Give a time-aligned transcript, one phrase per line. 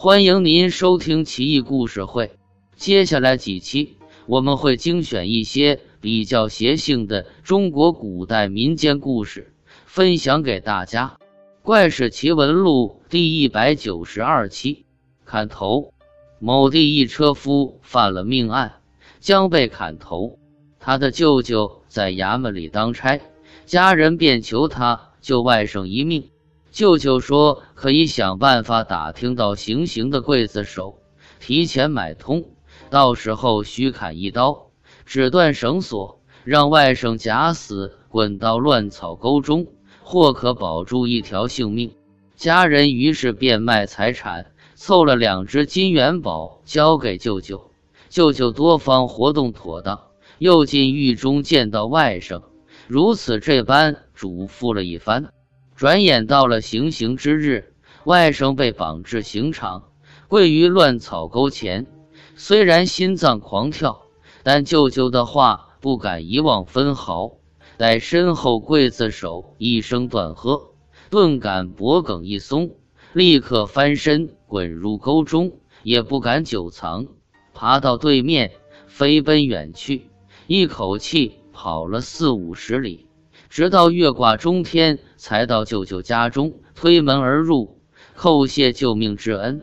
[0.00, 2.30] 欢迎您收听奇异故事会。
[2.76, 9.52] 接下来几期我们会精选一些比较邪性的中国古代民间故事，
[9.86, 11.16] 分享给大家。
[11.62, 14.84] 《怪事奇闻录》第一百九十二期，
[15.24, 15.92] 砍头。
[16.38, 18.74] 某地一车夫犯了命案，
[19.18, 20.38] 将被砍头。
[20.78, 23.20] 他的舅舅在衙门里当差，
[23.66, 26.30] 家人便求他救外甥一命。
[26.70, 30.98] 舅舅说可以想办法打听到行刑的刽子手，
[31.40, 32.44] 提前买通，
[32.90, 34.70] 到时候虚砍一刀，
[35.04, 39.66] 只断绳索，让外甥假死滚到乱草沟中，
[40.02, 41.92] 或可保住一条性命。
[42.36, 44.52] 家人于是变卖财产。
[44.80, 47.72] 凑了两只金元宝交给舅舅，
[48.08, 50.02] 舅舅多方活动妥当，
[50.38, 52.44] 又进狱中见到外甥，
[52.86, 55.32] 如此这般嘱咐了一番。
[55.78, 59.92] 转眼到了行刑之日，外甥被绑至刑场，
[60.26, 61.86] 跪于乱草沟前。
[62.34, 64.02] 虽然心脏狂跳，
[64.42, 67.34] 但舅舅的话不敢遗忘分毫。
[67.76, 70.72] 待身后刽子手一声断喝，
[71.10, 72.72] 顿感脖梗一松。
[73.12, 77.06] 立刻翻身滚入沟中，也不敢久藏，
[77.54, 78.50] 爬到对面，
[78.88, 80.10] 飞奔远去，
[80.48, 83.06] 一口气跑了四五十里，
[83.48, 87.80] 直到月挂中天，才到舅舅家中，推门而入，
[88.16, 89.62] 叩谢救命之恩。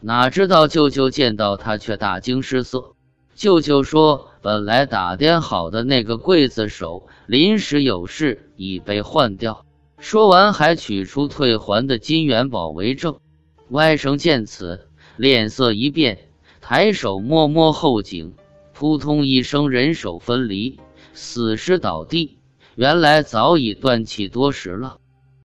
[0.00, 2.94] 哪知道舅舅见到他，却大惊失色。
[3.34, 9.64] 舅舅说：“本来打点好的那个刽子手，临时有事，已被换掉。”
[9.98, 13.18] 说完，还取出退还的金元宝为证。
[13.68, 16.18] 外甥见此，脸色一变，
[16.60, 18.34] 抬手摸摸后颈，
[18.74, 20.78] 扑通一声，人手分离，
[21.14, 22.38] 死尸倒地。
[22.74, 25.01] 原来早已断气多时了。